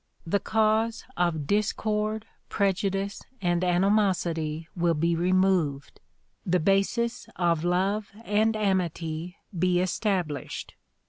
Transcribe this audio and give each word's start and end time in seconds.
The 0.25 0.39
cause 0.39 1.03
of 1.15 1.45
discord, 1.45 2.25
prejudice 2.49 3.21
and 3.39 3.63
animosity 3.63 4.67
will 4.75 4.95
be 4.95 5.15
removed, 5.15 5.99
the 6.43 6.59
basis 6.59 7.29
of 7.35 7.63
love 7.63 8.09
and 8.25 8.55
amity 8.55 9.37
be 9.55 9.79
established. 9.79 10.73